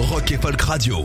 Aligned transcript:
Rock 0.00 0.32
et 0.32 0.38
Folk 0.38 0.60
Radio. 0.62 1.04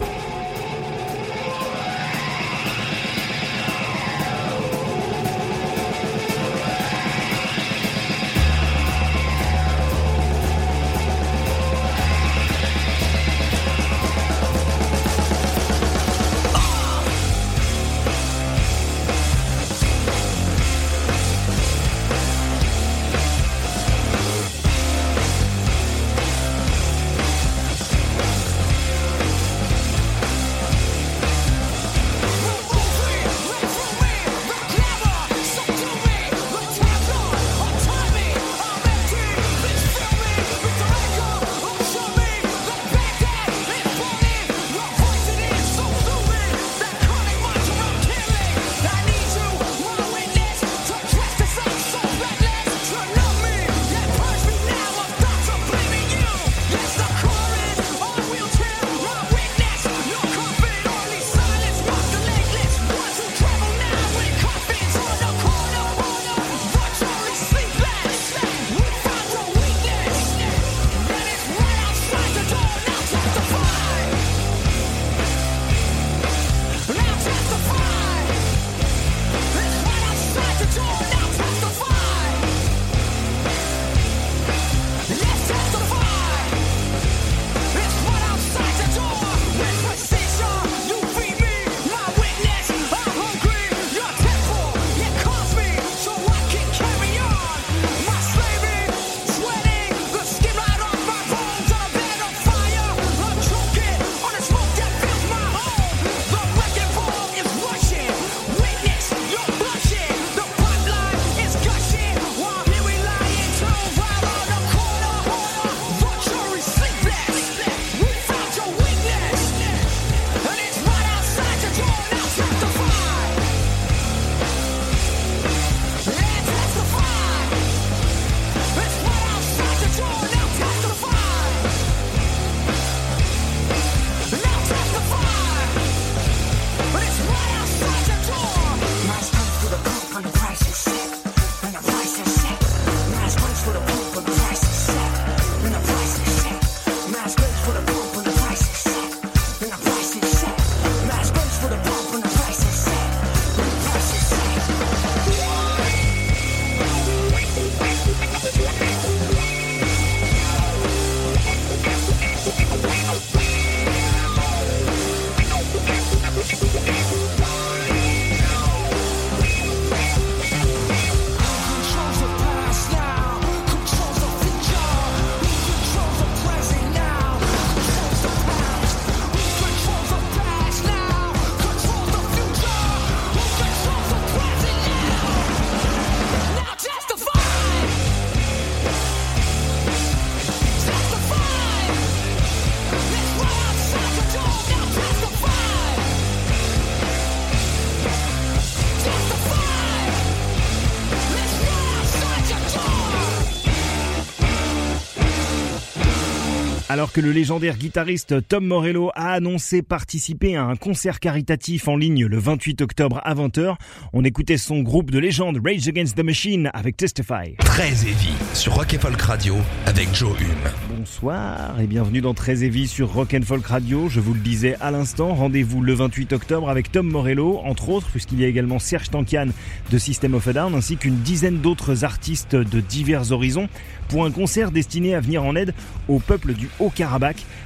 Que 207.16 207.22
le 207.22 207.32
légendaire 207.32 207.78
guitariste 207.78 208.46
Tom 208.46 208.66
Morello 208.66 209.10
a 209.16 209.32
annoncé 209.32 209.82
participer 209.82 210.58
à 210.58 210.66
un 210.66 210.76
concert 210.76 211.22
caritatif 211.22 211.88
en 211.88 211.96
ligne 211.96 212.26
le 212.26 212.38
28 212.38 212.82
octobre 212.82 213.22
à 213.24 213.34
20h, 213.34 213.76
on 214.12 214.26
écoutait 214.26 214.58
son 214.58 214.82
groupe 214.82 215.12
de 215.12 215.20
légende 215.20 215.62
Rage 215.66 215.88
Against 215.88 216.18
the 216.18 216.26
Machine 216.26 216.70
avec 216.74 216.98
Testify. 216.98 217.56
Très 217.60 217.88
Heavy 217.88 218.34
sur 218.54 218.76
Rock 218.76 218.98
Folk 219.00 219.22
Radio 219.22 219.56
avec 219.86 220.14
Joe 220.14 220.38
Hume. 220.42 220.98
Bonsoir 220.98 221.80
et 221.80 221.88
bienvenue 221.88 222.20
dans 222.20 222.34
Très 222.34 222.66
Heavy 222.66 222.86
sur 222.86 223.14
Rock 223.14 223.34
Folk 223.46 223.66
Radio. 223.66 224.10
Je 224.10 224.20
vous 224.20 224.34
le 224.34 224.42
disais 224.42 224.76
à 224.82 224.92
l'instant, 224.92 225.36
rendez-vous 225.36 225.82
le 225.82 225.94
28 225.94 226.34
octobre 226.34 226.70
avec 226.70 226.92
Tom 226.92 227.08
Morello, 227.08 227.62
entre 227.64 227.88
autres, 227.88 228.10
puisqu'il 228.10 228.42
y 228.42 228.44
a 228.44 228.50
également 228.50 228.78
Serge 228.78 229.10
Tankian 229.10 229.48
de 229.90 229.98
System 229.98 230.34
of 230.34 230.46
a 230.50 230.52
Down, 230.52 230.76
ainsi 230.76 230.98
qu'une 230.98 231.20
dizaine 231.20 231.60
d'autres 231.60 232.04
artistes 232.04 232.58
de 232.58 232.82
divers 232.82 233.32
horizons 233.32 233.70
pour 234.10 234.26
un 234.26 234.32
concert 234.32 234.72
destiné 234.72 235.16
à 235.16 235.22
venir 235.22 235.44
en 235.44 235.56
aide 235.56 235.74
au 236.10 236.20
peuple 236.20 236.54
du 236.54 236.70
Haut-Karabakh 236.80 237.05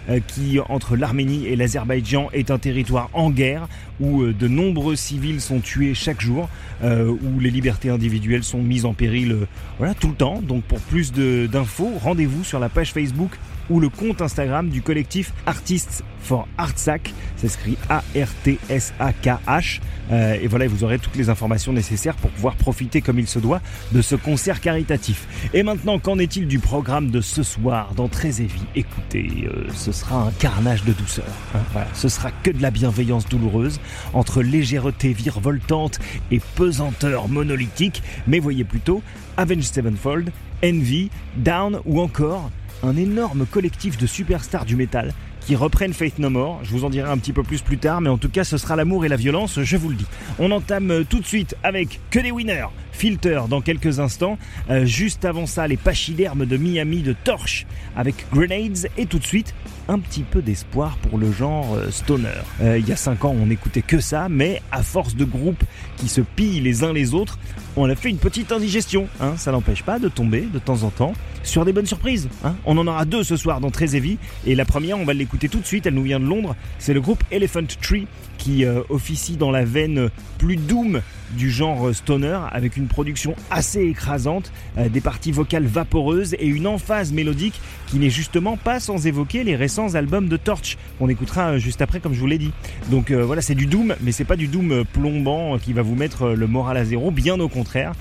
euh, 0.10 0.20
qui, 0.26 0.60
entre 0.70 0.96
l'Arménie 0.96 1.48
et 1.48 1.56
l'Azerbaïdjan, 1.56 2.30
est 2.34 2.52
un 2.52 2.58
territoire 2.58 3.10
en 3.14 3.30
guerre 3.30 3.68
où 4.00 4.22
euh, 4.22 4.34
de 4.34 4.48
nombreux 4.48 4.96
civils 4.96 5.42
sont 5.42 5.60
tués 5.60 5.94
chaque 5.94 6.22
jour, 6.22 6.50
euh, 6.84 7.10
où 7.10 7.40
les 7.40 7.50
libertés 7.50 7.90
individuelles 7.90 8.44
sont 8.44 8.62
mises 8.62 8.86
en 8.86 8.94
péril 8.94 9.36
voilà, 9.78 9.94
tout 9.94 10.10
le 10.10 10.16
temps. 10.16 10.42
Donc 10.42 10.64
pour 10.64 10.80
plus 10.80 11.12
d'infos, 11.12 11.92
rendez-vous 12.02 12.44
sur 12.44 12.60
la 12.60 12.70
page 12.70 12.94
Facebook 12.94 13.32
ou 13.69 13.80
le 13.80 13.90
compte 13.90 14.22
Instagram 14.22 14.69
du 14.69 14.81
collectif 14.81 15.34
Artists 15.46 16.04
for 16.21 16.48
Artsac. 16.57 17.13
C'est 17.38 17.48
écrit 17.48 17.77
A-R-T-S-A-K-H. 17.89 19.80
Euh, 20.12 20.38
et 20.42 20.48
voilà, 20.48 20.68
vous 20.68 20.83
aurez 20.83 21.00
toutes 21.00 21.16
les 21.16 21.30
informations 21.30 21.71
nécessaires 21.71 22.16
pour 22.16 22.31
pouvoir 22.31 22.56
profiter 22.56 23.01
comme 23.01 23.19
il 23.19 23.27
se 23.27 23.39
doit 23.39 23.62
de 23.92 24.01
ce 24.01 24.16
concert 24.16 24.60
caritatif. 24.60 25.50
Et 25.54 25.63
maintenant, 25.63 26.00
qu'en 26.00 26.19
est-il 26.19 26.48
du 26.48 26.60
programme 26.60 27.12
de 27.12 27.21
ce 27.21 27.44
soir 27.44 27.94
dans 27.95 28.07
Très 28.07 28.42
Évi 28.42 28.62
Écoutez, 28.75 29.48
euh, 29.48 29.68
ce 29.74 29.92
sera 29.92 30.24
un 30.24 30.31
carnage 30.31 30.83
de 30.83 30.94
douceur. 30.94 31.25
Hein. 31.56 31.60
ce 31.94 32.10
sera 32.10 32.31
que 32.31 32.51
de 32.51 32.62
la 32.62 32.72
bienveillance 32.72 33.27
douloureuse 33.27 33.80
entre 34.13 34.42
légèreté 34.42 35.13
virevoltante 35.13 36.00
et 36.31 36.42
pesanteur 36.56 37.27
monolithique. 37.27 38.04
Mais 38.27 38.39
voyez 38.39 38.63
plutôt 38.63 39.01
Avenged 39.38 39.63
Sevenfold, 39.63 40.31
Envy, 40.63 41.10
Down 41.38 41.80
ou 41.86 42.01
encore 42.01 42.51
un 42.84 42.96
énorme 42.96 43.46
collectif 43.46 43.98
de 43.98 44.08
superstars 44.08 44.66
du 44.66 44.76
métal 44.76 45.14
qui 45.46 45.56
reprennent 45.56 45.94
Faith 45.94 46.20
No 46.20 46.30
More. 46.30 46.60
Je 46.64 46.72
vous 46.72 46.86
en 46.86 46.90
dirai 46.90 47.10
un 47.10 47.18
petit 47.18 47.34
peu 47.34 47.44
plus 47.44 47.62
plus 47.62 47.78
tard, 47.78 48.02
mais 48.02 48.10
en 48.10 48.18
tout 48.18 48.30
cas, 48.30 48.44
ce 48.44 48.58
sera 48.58 48.76
l'amour 48.76 49.06
et 49.06 49.10
la 49.10 49.16
violence, 49.16 49.60
je 49.62 49.78
vous 49.78 49.90
le 49.90 49.96
dis. 49.96 50.06
On 50.38 50.52
entame 50.52 51.06
tout 51.10 51.20
de 51.20 51.26
suite 51.26 51.56
avec 51.64 52.00
que 52.10 52.20
des 52.20 52.31
winners. 52.31 52.68
Filter 53.00 53.44
dans 53.50 53.62
quelques 53.62 54.01
instants. 54.01 54.38
Euh, 54.69 54.84
juste 54.84 55.24
avant 55.24 55.46
ça, 55.46 55.66
les 55.69 55.78
pachydermes 55.78 56.46
de 56.46 56.57
Miami 56.57 57.01
de 57.01 57.13
Torche 57.13 57.66
avec 57.96 58.25
Grenades. 58.34 58.90
Et 58.98 59.06
tout 59.06 59.19
de 59.19 59.25
suite, 59.25 59.56
un 59.88 60.00
petit 60.00 60.24
peu 60.24 60.42
d'espoir 60.42 60.98
pour 60.98 61.18
le 61.18 61.31
genre 61.31 61.75
euh, 61.75 61.92
stoner. 61.92 62.28
Euh, 62.62 62.78
il 62.78 62.86
y 62.86 62.92
a 62.92 62.98
5 62.98 63.24
ans, 63.24 63.34
on 63.42 63.46
n'écoutait 63.46 63.84
que 63.84 64.01
ça, 64.01 64.28
mais 64.30 64.62
à 64.74 64.84
force 64.84 65.16
de 65.16 65.24
groupes 65.24 65.63
qui 65.96 66.10
se 66.10 66.19
pillent 66.19 66.60
les 66.60 66.84
uns 66.84 66.92
les 66.92 67.13
autres, 67.13 67.40
on 67.78 67.90
a 67.90 67.96
fait 67.96 68.10
une 68.10 68.18
petite 68.18 68.51
indigestion. 68.51 69.07
Hein. 69.22 69.36
ça 69.38 69.54
n'empêche 69.54 69.84
pas 69.84 69.98
de 69.98 70.10
tomber 70.10 70.42
de 70.42 70.60
temps 70.60 70.84
en 70.84 70.90
temps 70.90 71.13
sur 71.44 71.63
des 71.63 71.72
bonnes 71.72 71.86
surprises. 71.86 72.28
Hein. 72.44 72.56
on 72.66 72.78
en 72.78 72.86
aura 72.86 73.06
deux 73.06 73.24
ce 73.24 73.38
soir 73.38 73.62
dans 73.62 73.72
Très 73.72 73.96
Heavy. 73.96 74.18
Et 74.46 74.56
la 74.56 74.66
première, 74.66 75.00
on 75.00 75.06
va 75.06 75.13
l'écouter 75.13 75.48
tout 75.48 75.60
de 75.60 75.66
suite, 75.66 75.86
elle 75.86 75.94
nous 75.94 76.04
vient 76.04 76.19
de 76.19 76.25
Londres. 76.25 76.54
C'est 76.80 76.94
le 76.94 77.00
groupe 77.00 77.24
Elephant 77.31 77.63
Tree 77.81 78.07
qui 78.39 78.65
officie 78.89 79.38
dans 79.38 79.51
la 79.51 79.63
veine 79.63 80.09
plus 80.39 80.56
doom 80.56 81.01
du 81.31 81.50
genre 81.50 81.94
stoner 81.94 82.39
avec 82.51 82.77
une 82.77 82.88
production 82.88 83.36
assez 83.51 83.81
écrasante, 83.81 84.51
euh, 84.77 84.89
des 84.89 85.01
parties 85.01 85.31
vocales 85.31 85.65
vaporeuses 85.65 86.33
et 86.33 86.47
une 86.47 86.68
emphase 86.68 87.12
mélodique 87.12 87.59
qui 87.88 87.97
n'est 87.97 88.09
justement 88.09 88.57
pas 88.57 88.80
sans 88.80 89.07
évoquer 89.07 89.44
les 89.44 89.56
récents 89.56 89.95
albums 89.95 90.27
de 90.27 90.38
Torch 90.38 90.77
qu'on 90.97 91.09
écoutera 91.09 91.51
euh, 91.51 91.57
juste 91.57 91.81
après 91.81 92.00
comme 92.00 92.13
je 92.13 92.19
vous 92.19 92.27
l'ai 92.27 92.38
dit. 92.38 92.51
Donc 92.89 93.12
euh, 93.12 93.24
voilà, 93.24 93.41
c'est 93.41 93.56
du 93.56 93.65
doom 93.65 93.95
mais 94.01 94.12
c'est 94.12 94.25
pas 94.25 94.36
du 94.36 94.47
doom 94.47 94.83
plombant 94.94 95.57
qui 95.57 95.74
va 95.74 95.81
vous 95.81 95.95
mettre 95.95 96.30
le 96.30 96.47
moral 96.47 96.77
à 96.77 96.86
zéro, 96.86 97.12
bien 97.12 97.39
au 97.39 97.47
contraire, 97.47 97.94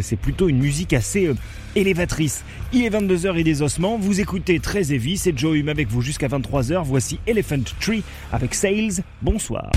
c'est 0.00 0.16
plutôt 0.16 0.48
une 0.48 0.58
musique 0.58 0.92
assez 0.92 1.30
élévatrice. 1.78 2.44
Il 2.72 2.84
est 2.84 2.90
22h 2.90 3.36
et 3.36 3.44
des 3.44 3.62
ossements, 3.62 3.96
vous 3.98 4.20
écoutez 4.20 4.60
très 4.60 4.92
heavy, 4.92 5.16
c'est 5.16 5.36
Joe 5.36 5.56
Hume 5.56 5.68
avec 5.68 5.88
vous 5.88 6.02
jusqu'à 6.02 6.28
23h, 6.28 6.82
voici 6.84 7.18
Elephant 7.26 7.62
Tree 7.80 8.02
avec 8.32 8.54
Sales, 8.54 9.02
bonsoir. 9.22 9.70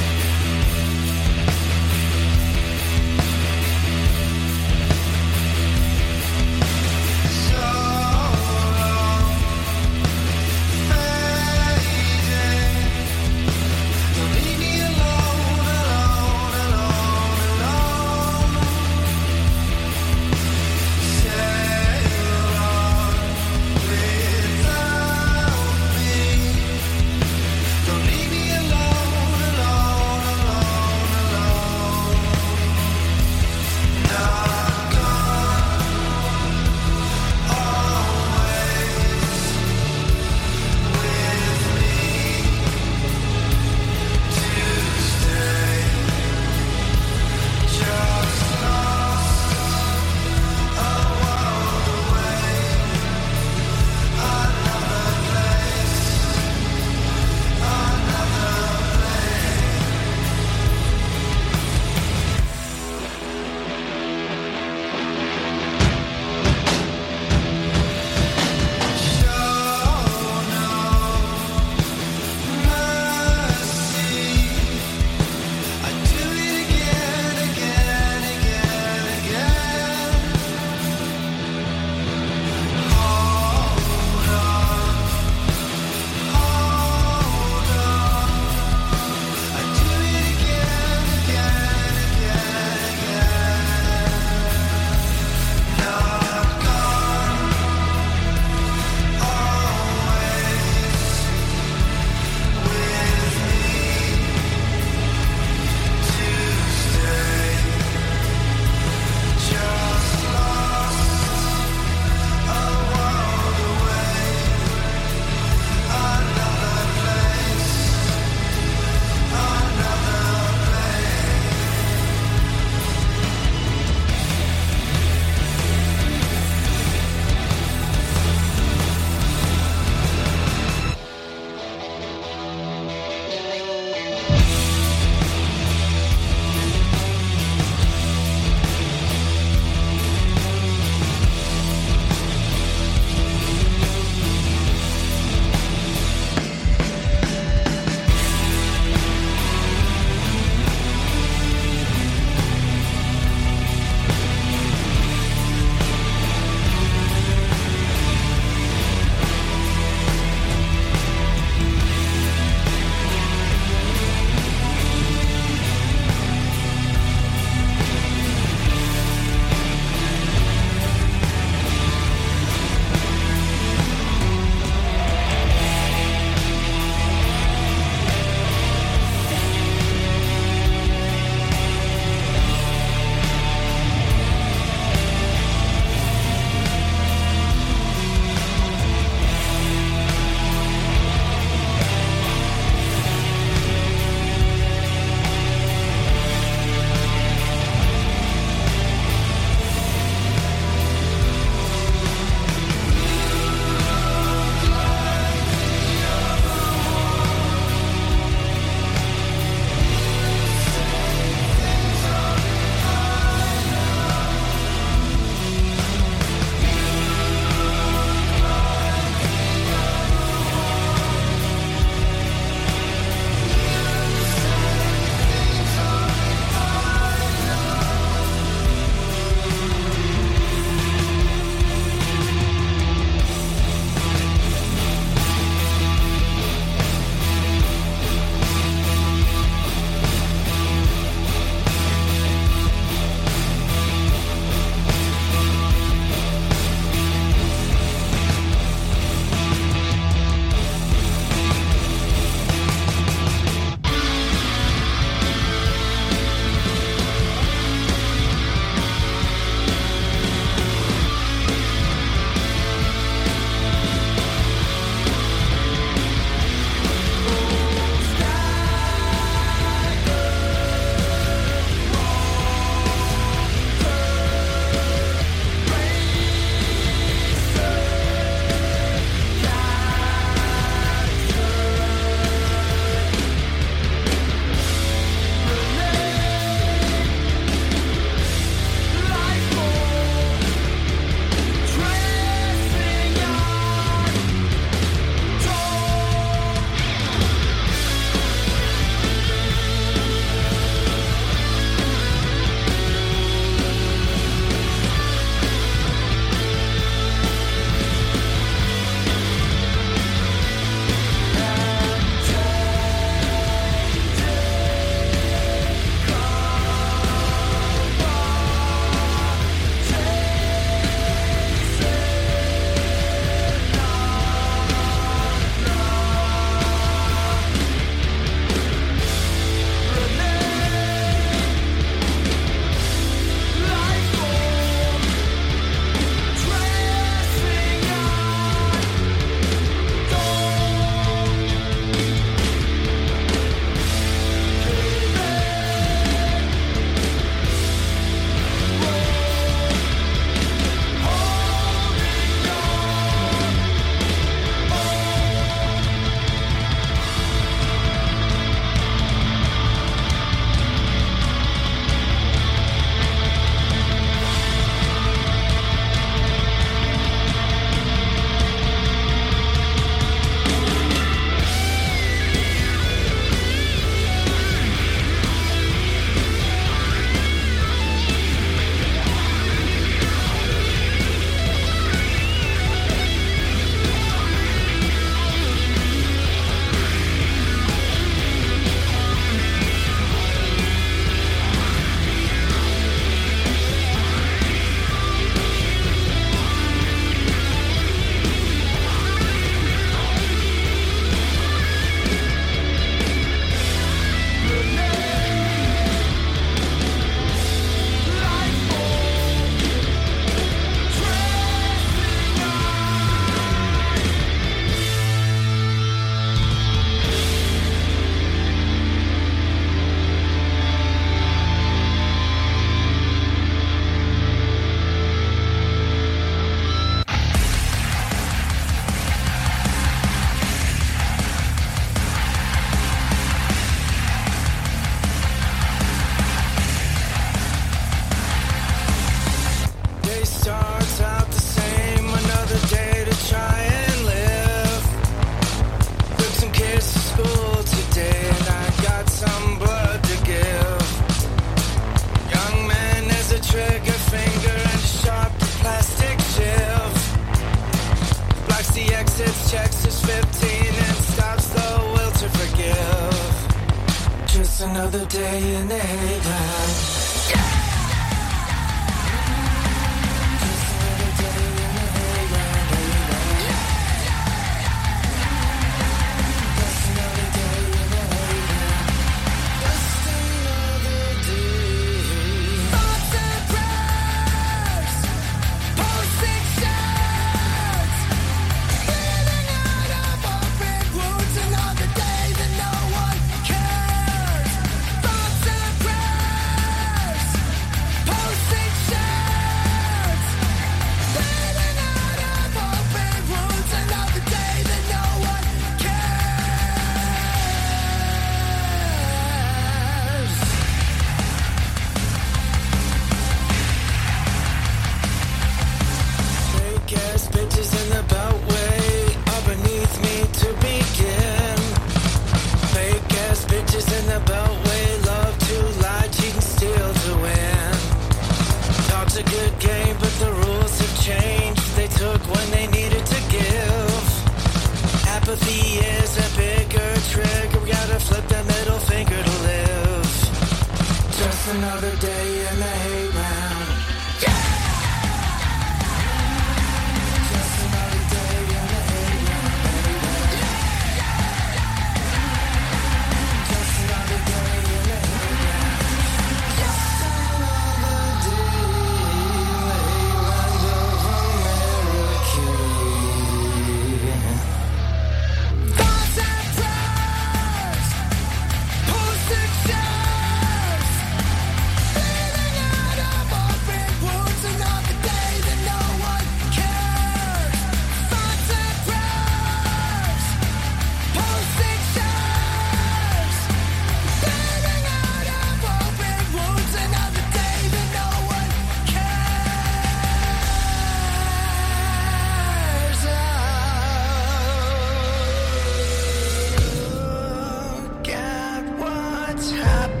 What's 599.41 599.51
happening 599.53 600.00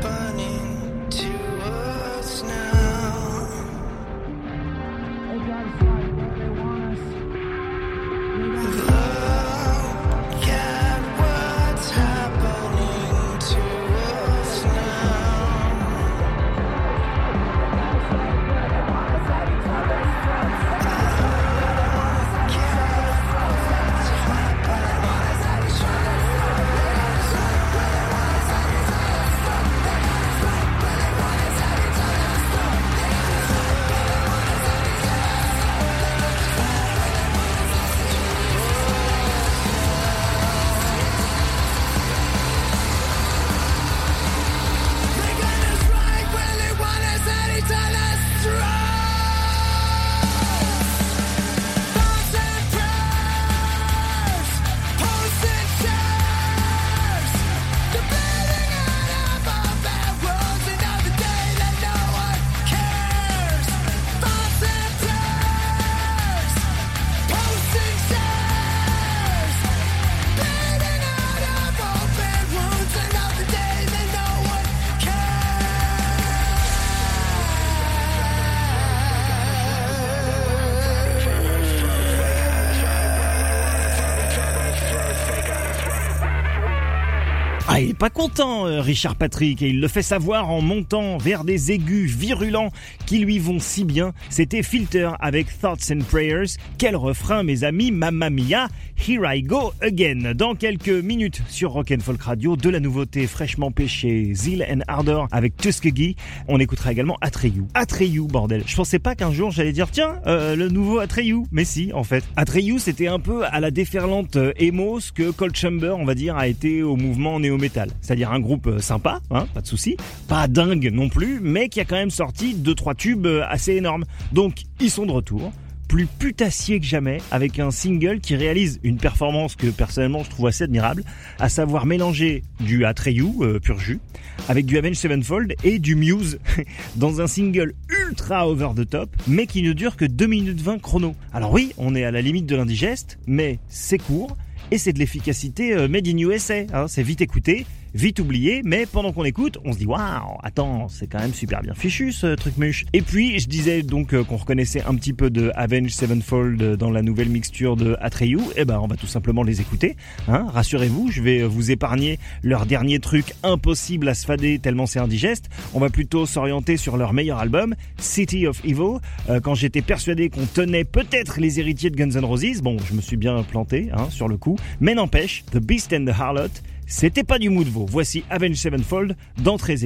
pas 88.01 88.09
content, 88.09 88.65
euh, 88.65 88.81
Richard 88.81 89.15
Patrick, 89.15 89.61
et 89.61 89.67
il 89.67 89.79
le 89.79 89.87
fait 89.87 90.01
savoir 90.01 90.49
en 90.49 90.59
montant 90.59 91.19
vers 91.19 91.43
des 91.43 91.71
aigus 91.71 92.09
virulents 92.09 92.71
qui 93.05 93.19
lui 93.19 93.37
vont 93.37 93.59
si 93.59 93.83
bien. 93.83 94.11
C'était 94.31 94.63
Filter 94.63 95.11
avec 95.19 95.45
Thoughts 95.59 95.91
and 95.91 95.99
Prayers. 96.09 96.57
Quel 96.79 96.95
refrain, 96.95 97.43
mes 97.43 97.63
amis, 97.63 97.91
Mamma 97.91 98.31
Mia, 98.31 98.69
Here 99.07 99.25
I 99.25 99.41
Go 99.41 99.73
Again. 99.81 100.33
Dans 100.35 100.53
quelques 100.53 100.89
minutes 100.89 101.41
sur 101.47 101.71
Rock 101.71 101.91
and 101.91 102.01
Folk 102.01 102.21
Radio, 102.21 102.55
de 102.55 102.69
la 102.69 102.79
nouveauté 102.79 103.25
fraîchement 103.25 103.71
pêchée, 103.71 104.31
Zeal 104.35 104.63
and 104.69 104.81
Ardor 104.87 105.27
avec 105.31 105.57
Tuskegee. 105.57 106.15
On 106.47 106.59
écoutera 106.59 106.91
également 106.91 107.17
Atreyu. 107.19 107.63
Atreyu, 107.73 108.27
bordel. 108.27 108.61
Je 108.67 108.75
pensais 108.75 108.99
pas 108.99 109.15
qu'un 109.15 109.31
jour 109.31 109.49
j'allais 109.49 109.71
dire, 109.71 109.89
tiens, 109.89 110.21
euh, 110.27 110.55
le 110.55 110.69
nouveau 110.69 110.99
Atreyu. 110.99 111.45
Mais 111.51 111.65
si, 111.65 111.91
en 111.93 112.03
fait. 112.03 112.23
Atreyu, 112.35 112.77
c'était 112.77 113.07
un 113.07 113.19
peu 113.19 113.43
à 113.43 113.59
la 113.59 113.71
déferlante 113.71 114.35
euh, 114.35 114.53
emo 114.59 114.99
ce 114.99 115.11
que 115.11 115.31
Cold 115.31 115.55
Chamber, 115.55 115.97
on 115.97 116.05
va 116.05 116.13
dire, 116.13 116.35
a 116.37 116.47
été 116.47 116.83
au 116.83 116.95
mouvement 116.95 117.39
néo-metal. 117.39 117.89
C'est-à-dire 118.01 118.31
un 118.31 118.39
groupe 118.39 118.67
euh, 118.67 118.79
sympa, 118.79 119.19
hein, 119.31 119.47
pas 119.51 119.61
de 119.61 119.67
souci, 119.67 119.97
pas 120.27 120.47
dingue 120.47 120.91
non 120.93 121.09
plus, 121.09 121.39
mais 121.41 121.69
qui 121.69 121.79
a 121.79 121.85
quand 121.85 121.95
même 121.95 122.11
sorti 122.11 122.53
deux 122.53 122.75
trois 122.75 122.93
tubes 122.93 123.27
assez 123.49 123.73
énormes. 123.73 124.05
Donc 124.31 124.61
ils 124.79 124.91
sont 124.91 125.07
de 125.07 125.11
retour 125.11 125.51
plus 125.91 126.05
putassier 126.05 126.79
que 126.79 126.85
jamais 126.85 127.17
avec 127.31 127.59
un 127.59 127.69
single 127.69 128.21
qui 128.21 128.37
réalise 128.37 128.79
une 128.81 128.95
performance 128.95 129.57
que 129.57 129.67
personnellement 129.67 130.23
je 130.23 130.29
trouve 130.29 130.47
assez 130.47 130.63
admirable, 130.63 131.03
à 131.37 131.49
savoir 131.49 131.85
mélanger 131.85 132.43
du 132.61 132.85
Atreyu, 132.85 133.25
euh, 133.41 133.59
pur 133.59 133.77
jus, 133.77 133.99
avec 134.47 134.65
du 134.65 134.77
Avenged 134.77 134.95
Sevenfold 134.95 135.53
et 135.65 135.79
du 135.79 135.95
Muse 135.95 136.39
dans 136.95 137.19
un 137.19 137.27
single 137.27 137.73
ultra 138.07 138.47
over 138.47 138.69
the 138.73 138.89
top, 138.89 139.09
mais 139.27 139.47
qui 139.47 139.63
ne 139.63 139.73
dure 139.73 139.97
que 139.97 140.05
2 140.05 140.27
minutes 140.27 140.61
20 140.61 140.79
chrono. 140.81 141.13
Alors 141.33 141.51
oui, 141.51 141.73
on 141.77 141.93
est 141.93 142.05
à 142.05 142.11
la 142.11 142.21
limite 142.21 142.45
de 142.45 142.55
l'indigeste, 142.55 143.19
mais 143.27 143.59
c'est 143.67 143.97
court 143.97 144.37
et 144.71 144.77
c'est 144.77 144.93
de 144.93 144.99
l'efficacité 144.99 145.73
euh, 145.73 145.89
made 145.89 146.07
in 146.07 146.19
USA. 146.19 146.61
hein. 146.71 146.87
c'est 146.87 147.03
vite 147.03 147.19
écouté, 147.19 147.65
vite 147.93 148.19
oublié, 148.19 148.61
mais 148.63 148.85
pendant 148.85 149.11
qu'on 149.11 149.25
écoute, 149.25 149.57
on 149.65 149.73
se 149.73 149.77
dit 149.77 149.85
waouh, 149.85 150.37
attends, 150.43 150.87
c'est 150.87 151.07
quand 151.07 151.19
même 151.19 151.33
super 151.33 151.61
bien 151.61 151.73
fichu 151.73 152.11
ce 152.11 152.35
truc 152.35 152.57
muche. 152.57 152.85
Et 152.93 153.01
puis 153.01 153.39
je 153.39 153.47
disais 153.47 153.83
donc 153.83 154.13
euh, 154.13 154.23
qu'on 154.23 154.37
reconnaissait 154.37 154.83
un 154.83 154.95
petit 154.95 155.13
peu 155.13 155.29
de 155.29 155.51
Avenged 155.55 155.91
Sevenfold 155.91 156.77
dans 156.77 156.91
la 156.91 157.01
nouvelle 157.01 157.29
mixture 157.29 157.75
de 157.75 157.97
Atreyu, 158.01 158.39
et 158.55 158.65
ben 158.65 158.79
on 158.81 158.87
va 158.87 158.95
tout 158.95 159.07
simplement 159.07 159.43
les 159.43 159.61
écouter. 159.61 159.95
Hein 160.27 160.47
Rassurez-vous, 160.49 161.11
je 161.11 161.21
vais 161.21 161.43
vous 161.43 161.71
épargner 161.71 162.19
leur 162.43 162.65
dernier 162.65 162.99
truc 162.99 163.33
impossible 163.43 164.07
à 164.09 164.13
se 164.13 164.25
fader 164.25 164.59
tellement 164.59 164.85
c'est 164.85 164.99
indigeste. 164.99 165.49
On 165.73 165.79
va 165.79 165.89
plutôt 165.89 166.25
s'orienter 166.25 166.77
sur 166.77 166.97
leur 166.97 167.13
meilleur 167.13 167.39
album, 167.39 167.75
City 167.97 168.47
of 168.47 168.63
Evil. 168.65 168.99
Euh, 169.29 169.39
quand 169.39 169.55
j'étais 169.55 169.81
persuadé 169.81 170.29
qu'on 170.29 170.45
tenait 170.45 170.83
peut-être 170.83 171.39
les 171.39 171.59
héritiers 171.59 171.89
de 171.89 171.95
Guns 171.95 172.19
N' 172.19 172.25
Roses, 172.25 172.61
bon, 172.61 172.77
je 172.79 172.93
me 172.93 173.01
suis 173.01 173.17
bien 173.17 173.43
planté 173.43 173.89
hein, 173.93 174.07
sur 174.09 174.27
le 174.27 174.37
coup, 174.37 174.57
mais 174.79 174.95
n'empêche, 174.95 175.43
The 175.51 175.57
Beast 175.57 175.93
and 175.93 176.05
the 176.05 176.09
Harlot, 176.17 176.49
c'était 176.91 177.23
pas 177.23 177.39
du 177.39 177.49
mou 177.49 177.63
de. 177.63 177.85
Voici 177.89 178.25
Avenged 178.29 178.57
Sevenfold 178.57 179.15
dans 179.41 179.57
Très 179.57 179.85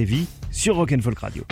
sur 0.50 0.74
Rock'n'Folk 0.74 1.20
Radio. 1.20 1.44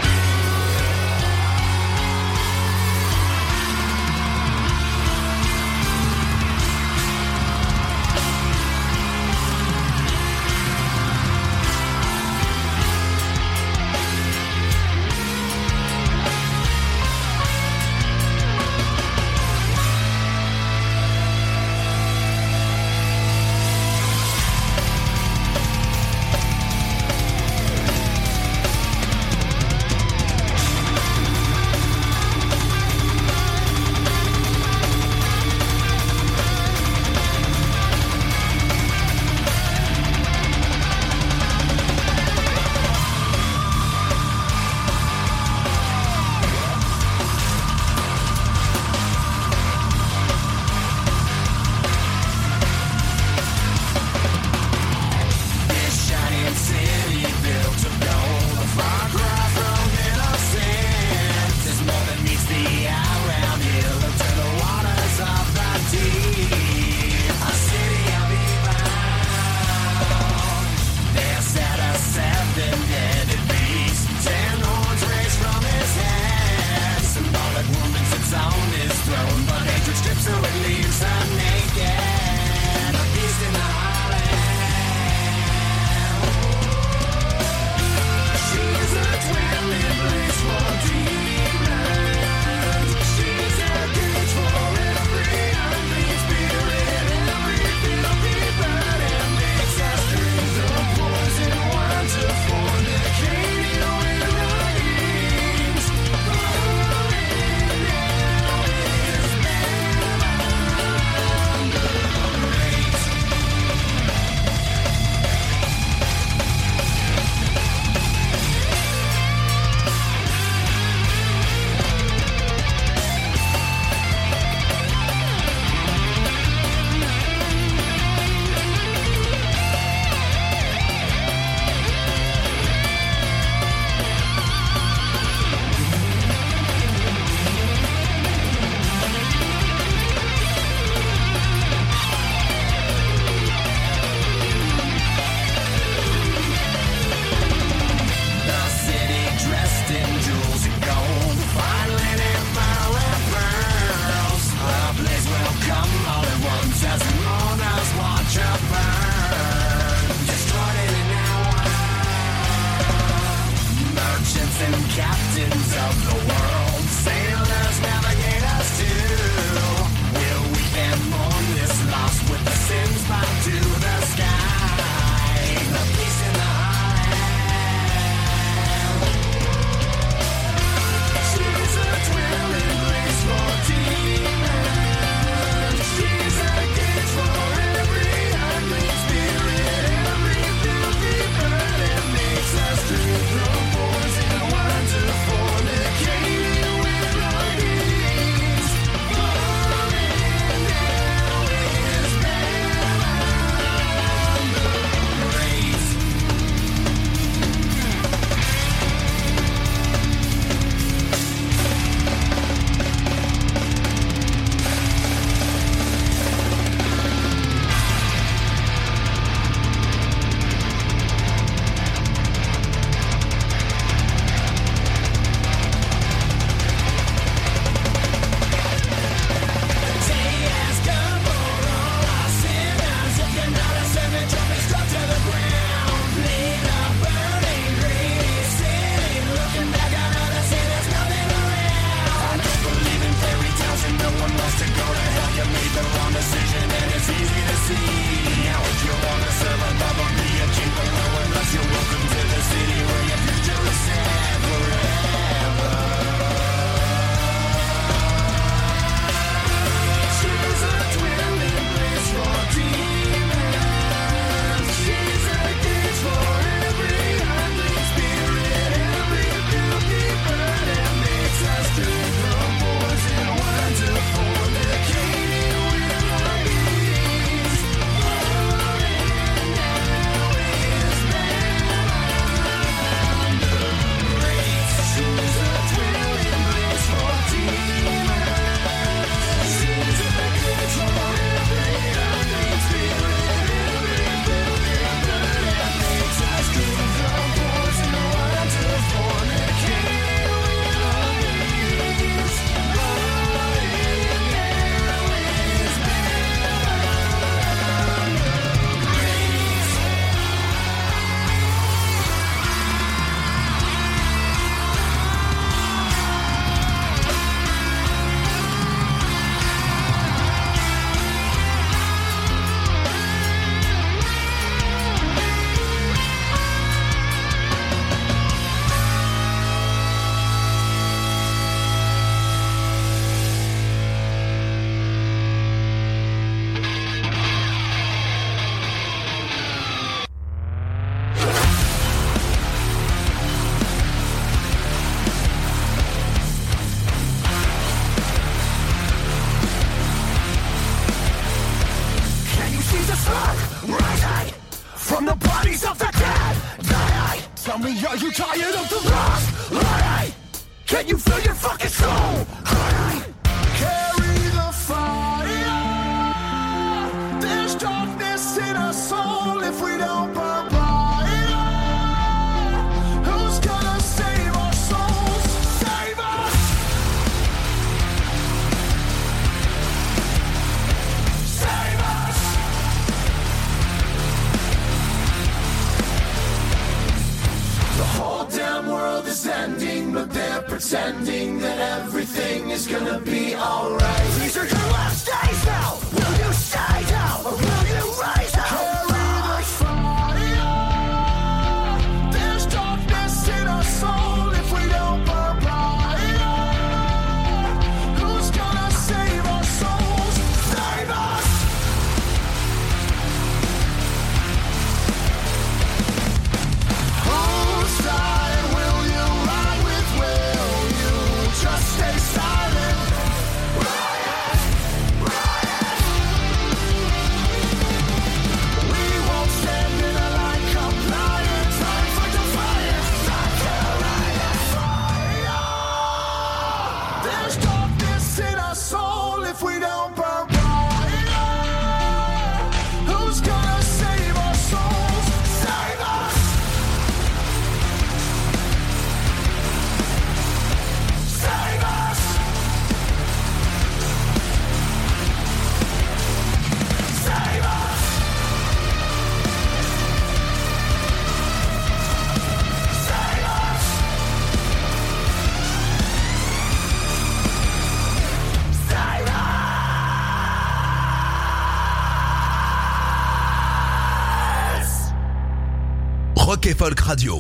Radio. 476.85 477.19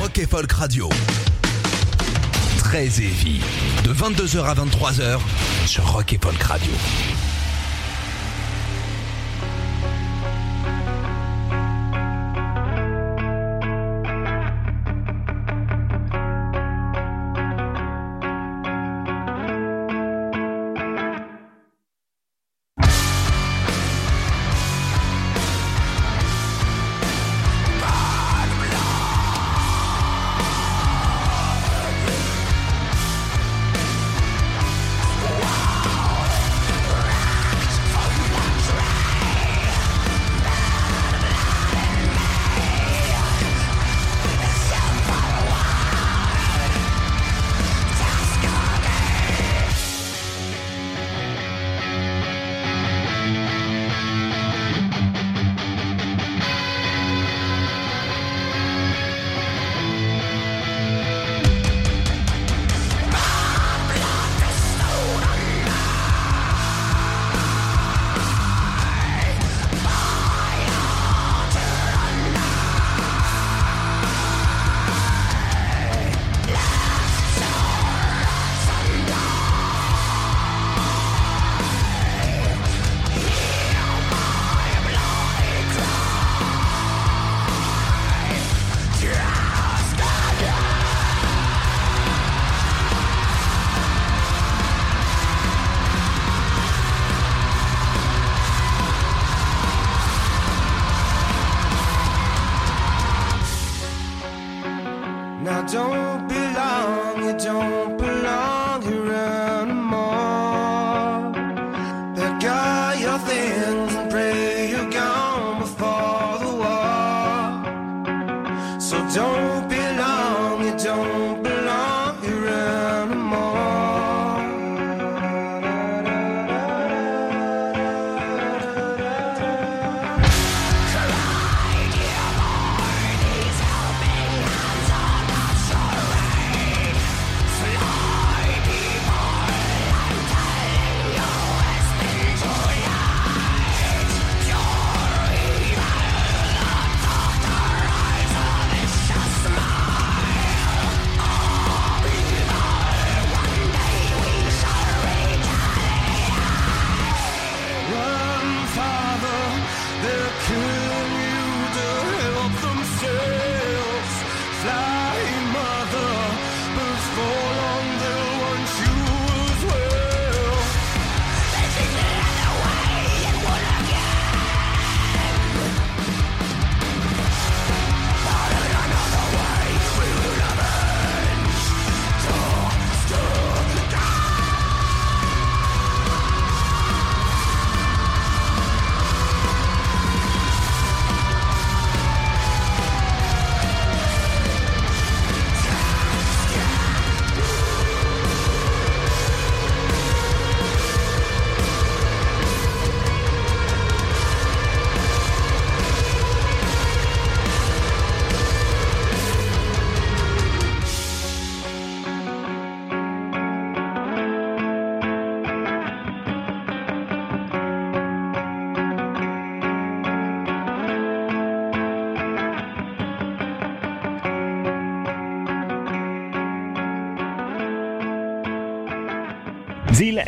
Rock 0.00 0.18
et 0.18 0.26
Folk 0.26 0.50
Radio. 0.52 0.88
Très 2.58 2.86
et. 3.02 3.42
De 3.84 3.92
22h 3.92 4.42
à 4.42 4.54
23h 4.54 5.18
sur 5.66 5.86
Rock 5.92 6.14
et 6.14 6.18
Folk 6.18 6.42
Radio. 6.42 6.72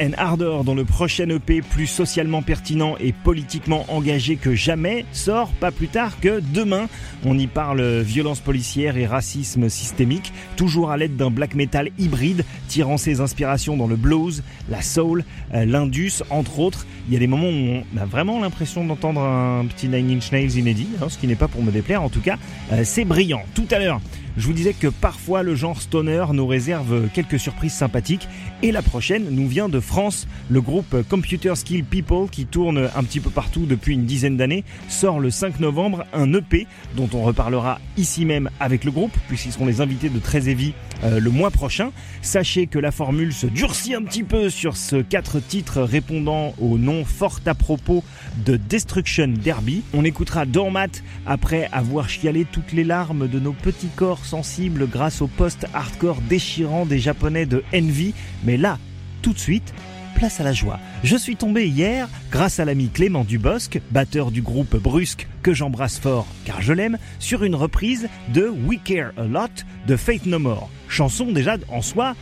And 0.07 0.13
Ardor, 0.17 0.65
dont 0.65 0.75
le 0.75 0.85
prochain 0.85 1.29
EP 1.29 1.63
plus 1.63 1.87
socialement 1.87 2.43
pertinent 2.43 2.97
et 2.99 3.13
politiquement 3.13 3.85
engagé 3.89 4.37
que 4.37 4.55
jamais, 4.55 5.05
sort 5.13 5.51
pas 5.53 5.71
plus 5.71 5.89
tard 5.89 6.21
que 6.21 6.41
demain. 6.41 6.87
On 7.25 7.39
y 7.39 7.47
parle 7.47 8.01
violence 8.01 8.41
policière 8.41 8.97
et 8.97 9.07
racisme 9.07 9.69
systémique, 9.69 10.33
toujours 10.57 10.91
à 10.91 10.97
l'aide 10.97 11.17
d'un 11.17 11.31
black 11.31 11.55
metal 11.55 11.91
hybride, 11.99 12.45
tirant 12.69 12.97
ses 12.97 13.21
inspirations 13.21 13.77
dans 13.77 13.87
le 13.87 13.97
blues, 13.97 14.43
la 14.69 14.83
soul, 14.83 15.25
euh, 15.55 15.65
l'indus, 15.65 16.23
entre 16.31 16.59
autres. 16.61 16.87
Il 17.09 17.15
y 17.15 17.17
a 17.17 17.21
des 17.21 17.27
moments 17.27 17.49
où 17.49 17.83
on 17.95 18.01
a 18.01 18.05
vraiment 18.05 18.41
l'impression 18.41 18.85
d'entendre 18.85 19.21
un 19.21 19.65
petit 19.67 19.89
Nine 19.89 20.19
Inch 20.19 20.33
Nails 20.33 20.57
inédit, 20.57 20.89
hein, 21.03 21.09
ce 21.09 21.19
qui 21.19 21.27
n'est 21.27 21.35
pas 21.35 21.49
pour 21.49 21.63
me 21.63 21.71
déplaire 21.71 22.03
en 22.03 22.09
tout 22.09 22.21
cas. 22.21 22.37
Euh, 22.73 22.83
c'est 22.85 23.05
brillant. 23.05 23.43
Tout 23.55 23.67
à 23.71 23.79
l'heure, 23.79 24.01
je 24.37 24.47
vous 24.47 24.53
disais 24.53 24.75
que 24.75 24.89
parfois 24.89 25.43
le 25.43 25.55
genre 25.55 25.81
stoner 25.81 26.27
nous 26.33 26.47
réserve 26.47 27.09
quelques 27.15 27.41
surprises 27.41 27.73
sympathiques 27.73 28.29
et 28.63 28.71
la 28.71 28.83
prochaine 28.83 29.29
nous 29.31 29.49
vient 29.49 29.69
de 29.69 29.81
France. 29.81 30.29
Le 30.51 30.61
groupe 30.61 31.03
Computer 31.09 31.55
Skill 31.55 31.85
People 31.85 32.29
qui 32.31 32.45
tourne 32.45 32.91
un 32.95 33.03
petit 33.03 33.21
peu 33.21 33.31
partout 33.31 33.65
depuis 33.67 33.95
une 33.95 34.05
dizaine 34.05 34.37
d'années 34.37 34.65
sort 34.89 35.21
le 35.21 35.31
5 35.31 35.61
novembre 35.61 36.05
un 36.13 36.33
EP 36.35 36.67
dont 36.97 37.09
on 37.15 37.23
reparlera 37.23 37.81
ici 37.97 38.27
même 38.27 38.51
avec 38.61 38.85
le 38.85 38.91
groupe 38.91 39.13
puisqu'ils 39.29 39.53
seront 39.53 39.67
les 39.67 39.81
invités 39.81 40.11
de 40.11 40.19
Très 40.19 40.51
Heavy 40.51 40.75
euh, 41.05 41.19
le 41.19 41.31
mois 41.31 41.51
prochain. 41.51 41.91
Sachez 42.21 42.67
que 42.67 42.79
la 42.79 42.91
formule 42.91 43.33
se 43.33 43.47
durcit 43.47 43.95
un 43.95 44.03
petit 44.03 44.23
peu 44.23 44.51
sur 44.51 44.77
ce 44.77 44.97
quatre 44.97 45.41
titres 45.41 45.81
répondant 45.81 46.55
au 46.61 46.77
nom 46.77 47.05
fort 47.05 47.41
à 47.47 47.55
propos 47.55 48.05
de 48.45 48.57
Destruction 48.57 49.29
Derby. 49.29 49.83
On 49.95 50.05
écoutera 50.05 50.45
Dormat 50.45 50.89
après 51.27 51.69
avoir 51.73 52.09
chialé 52.09 52.47
toutes 52.51 52.73
les 52.73 52.85
larmes 52.85 53.29
de 53.29 53.39
nos 53.39 53.53
petits 53.53 53.91
corps 53.95 54.26
sensibles 54.27 54.89
grâce 54.89 55.23
au 55.23 55.27
post-hardcore 55.27 56.21
déchirant 56.29 56.85
des 56.85 56.99
japonais 56.99 57.47
de 57.47 57.63
Envy. 57.75 58.13
Mais 58.45 58.57
là, 58.57 58.79
tout 59.23 59.33
de 59.33 59.39
suite, 59.39 59.73
place 60.17 60.41
à 60.41 60.45
la 60.45 60.53
joie. 60.53 60.79
Je 61.05 61.17
suis 61.17 61.37
tombé 61.37 61.69
hier, 61.69 62.09
grâce 62.31 62.59
à 62.59 62.65
l'ami 62.65 62.89
Clément 62.89 63.25
Dubosc, 63.25 63.81
batteur 63.91 64.31
du 64.31 64.43
groupe 64.43 64.77
Brusque, 64.77 65.29
que 65.43 65.55
j'embrasse 65.55 65.99
fort 65.99 66.27
car 66.45 66.61
je 66.61 66.73
l'aime, 66.73 66.99
sur 67.19 67.45
une 67.45 67.55
reprise 67.55 68.09
de 68.33 68.49
We 68.67 68.79
Care 68.83 69.13
A 69.17 69.25
Lot 69.25 69.65
de 69.87 69.97
Faith 69.97 70.27
No 70.27 70.39
More. 70.39 70.69
Chanson 70.89 71.33
déjà 71.33 71.57
en 71.69 71.83
soi 71.83 72.15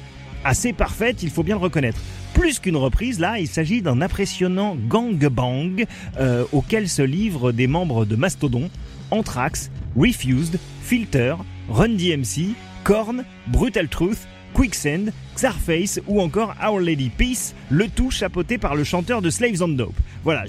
assez 0.44 0.72
parfaite, 0.72 1.22
il 1.22 1.30
faut 1.30 1.42
bien 1.42 1.54
le 1.56 1.60
reconnaître. 1.62 2.00
Plus 2.34 2.58
qu'une 2.58 2.76
reprise, 2.76 3.20
là, 3.20 3.38
il 3.38 3.46
s'agit 3.46 3.80
d'un 3.80 4.02
impressionnant 4.02 4.76
gangbang 4.76 5.86
euh, 6.18 6.44
auquel 6.52 6.88
se 6.88 7.02
livrent 7.02 7.52
des 7.52 7.68
membres 7.68 8.04
de 8.04 8.16
Mastodon, 8.16 8.70
Anthrax, 9.10 9.70
Refused, 9.96 10.58
Filter, 10.82 11.36
Run 11.68 11.90
DMC, 11.90 12.54
Korn, 12.84 13.24
Brutal 13.46 13.88
Truth, 13.88 14.26
Quicksand, 14.54 15.12
Xarface 15.36 16.00
ou 16.06 16.20
encore 16.20 16.54
Our 16.64 16.80
Lady 16.80 17.10
Peace, 17.10 17.54
le 17.70 17.88
tout 17.88 18.10
chapeauté 18.10 18.56
par 18.58 18.74
le 18.74 18.84
chanteur 18.84 19.20
de 19.20 19.30
Slaves 19.30 19.62
on 19.62 19.68
Dope. 19.68 19.96
Voilà, 20.22 20.44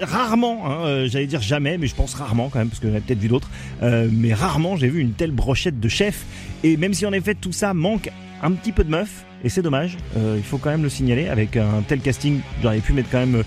rarement, 0.00 0.66
hein, 0.66 0.86
euh, 0.86 1.08
j'allais 1.08 1.26
dire 1.26 1.40
jamais, 1.40 1.78
mais 1.78 1.86
je 1.86 1.94
pense 1.94 2.14
rarement 2.14 2.48
quand 2.48 2.58
même, 2.58 2.68
parce 2.68 2.80
que 2.80 2.88
j'en 2.88 2.96
ai 2.96 3.00
peut-être 3.00 3.18
vu 3.18 3.28
d'autres, 3.28 3.50
euh, 3.82 4.08
mais 4.12 4.34
rarement 4.34 4.76
j'ai 4.76 4.88
vu 4.88 5.00
une 5.00 5.12
telle 5.12 5.32
brochette 5.32 5.80
de 5.80 5.88
chef. 5.88 6.24
Et 6.62 6.76
même 6.76 6.94
si 6.94 7.06
en 7.06 7.12
effet 7.12 7.34
tout 7.34 7.52
ça 7.52 7.74
manque 7.74 8.10
un 8.42 8.52
petit 8.52 8.72
peu 8.72 8.84
de 8.84 8.90
meuf, 8.90 9.25
et 9.44 9.48
c'est 9.48 9.62
dommage, 9.62 9.96
euh, 10.16 10.34
il 10.36 10.42
faut 10.42 10.58
quand 10.58 10.70
même 10.70 10.82
le 10.82 10.88
signaler, 10.88 11.28
avec 11.28 11.56
un 11.56 11.82
tel 11.86 12.00
casting, 12.00 12.40
j'aurais 12.62 12.80
pu 12.80 12.92
mettre 12.92 13.10
quand 13.10 13.18
même 13.18 13.36
euh, 13.36 13.42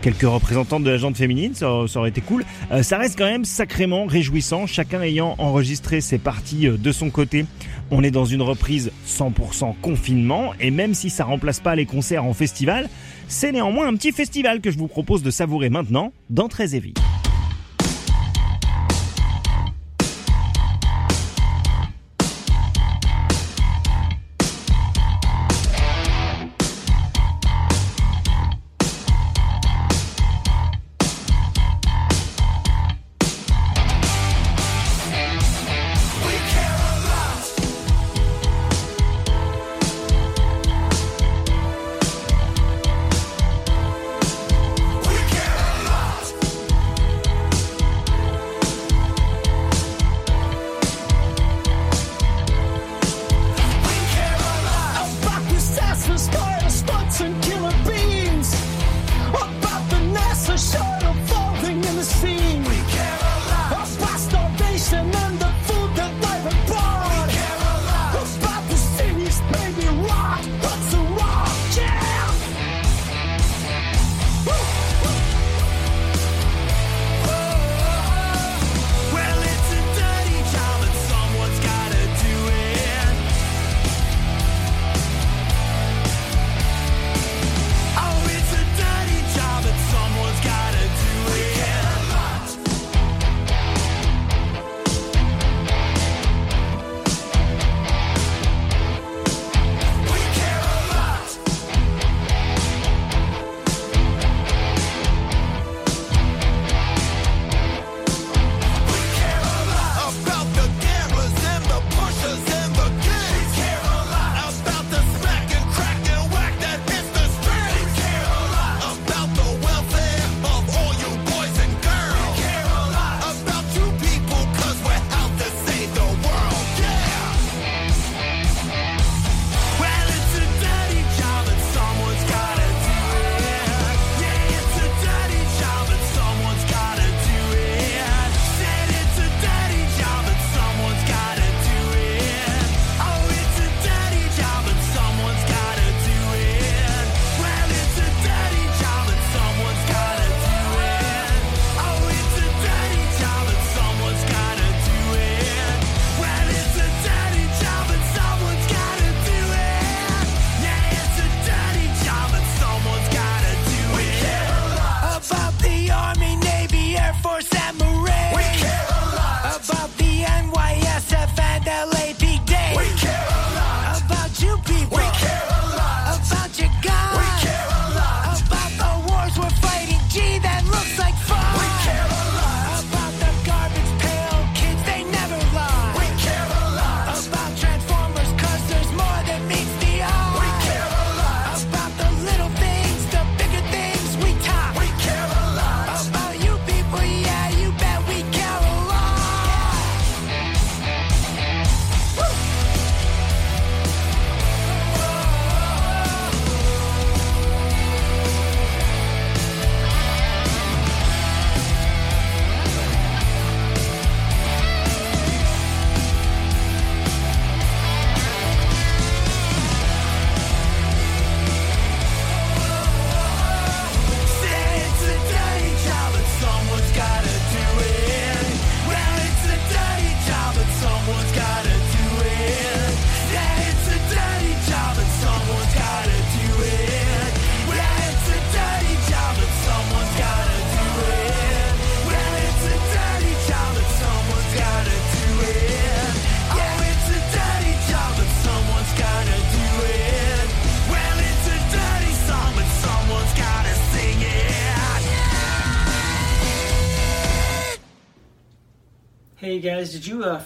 quelques 0.00 0.22
représentantes 0.22 0.84
de 0.84 0.90
la 0.90 0.98
gente 0.98 1.16
féminine, 1.16 1.54
ça, 1.54 1.70
aurait 1.70 2.10
été 2.10 2.20
cool. 2.20 2.44
Euh, 2.70 2.82
ça 2.82 2.98
reste 2.98 3.18
quand 3.18 3.30
même 3.30 3.44
sacrément 3.44 4.06
réjouissant, 4.06 4.66
chacun 4.66 5.02
ayant 5.02 5.34
enregistré 5.38 6.00
ses 6.00 6.18
parties 6.18 6.68
de 6.68 6.92
son 6.92 7.10
côté. 7.10 7.46
On 7.90 8.02
est 8.02 8.10
dans 8.10 8.24
une 8.24 8.42
reprise 8.42 8.92
100% 9.06 9.74
confinement, 9.80 10.52
et 10.60 10.70
même 10.70 10.94
si 10.94 11.10
ça 11.10 11.24
remplace 11.24 11.60
pas 11.60 11.74
les 11.74 11.86
concerts 11.86 12.24
en 12.24 12.34
festival, 12.34 12.88
c'est 13.28 13.52
néanmoins 13.52 13.88
un 13.88 13.94
petit 13.94 14.12
festival 14.12 14.60
que 14.60 14.70
je 14.70 14.78
vous 14.78 14.88
propose 14.88 15.22
de 15.22 15.30
savourer 15.30 15.70
maintenant 15.70 16.12
dans 16.30 16.48
Très 16.48 16.74
Heavy. 16.74 16.94
We 16.94 17.31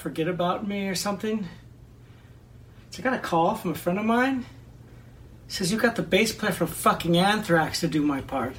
forget 0.06 0.28
about 0.28 0.68
me 0.68 0.86
or 0.86 0.94
something? 0.94 1.44
So 2.90 3.00
I 3.00 3.02
got 3.02 3.14
a 3.14 3.18
call 3.18 3.56
from 3.56 3.72
a 3.72 3.74
friend 3.74 3.98
of 3.98 4.04
mine. 4.04 4.46
Says 5.48 5.72
you 5.72 5.78
got 5.80 5.96
the 5.96 6.02
bass 6.02 6.32
player 6.32 6.52
from 6.52 6.68
fucking 6.68 7.16
Anthrax 7.16 7.80
to 7.80 7.88
do 7.88 8.02
my 8.02 8.20
part. 8.20 8.54